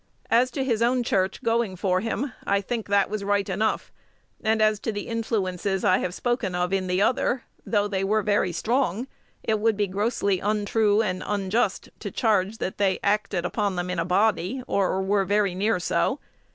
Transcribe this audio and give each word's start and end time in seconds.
As 0.31 0.49
to 0.49 0.63
his 0.63 0.81
own 0.81 1.03
church 1.03 1.43
going 1.43 1.75
for 1.75 1.99
him, 1.99 2.33
I 2.43 2.59
think 2.59 2.87
that 2.87 3.07
was 3.07 3.23
right 3.23 3.47
enough: 3.47 3.91
and 4.43 4.59
as 4.59 4.79
to 4.79 4.91
the 4.91 5.07
influences 5.07 5.83
I 5.85 5.99
have 5.99 6.15
spoken 6.15 6.55
of 6.55 6.73
in 6.73 6.87
the 6.87 7.03
other, 7.03 7.43
though 7.67 7.87
they 7.87 8.03
were 8.03 8.23
very 8.23 8.51
strong, 8.51 9.05
it 9.43 9.59
would 9.59 9.77
be 9.77 9.85
grossly 9.85 10.39
untrue 10.39 11.03
and 11.03 11.21
unjust 11.23 11.89
to 11.99 12.09
charge 12.09 12.57
that 12.57 12.79
they 12.79 12.97
acted 13.03 13.45
upon 13.45 13.75
them 13.75 13.91
in 13.91 13.99
a 13.99 14.03
body, 14.03 14.63
or 14.65 15.03
were 15.03 15.23
very 15.23 15.53
near 15.53 15.79
so. 15.79 16.19